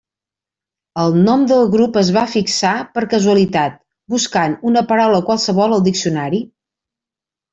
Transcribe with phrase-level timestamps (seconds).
[1.01, 3.77] El nom del grup es va fixar per casualitat,
[4.15, 6.41] buscant una paraula qualsevol al diccionari.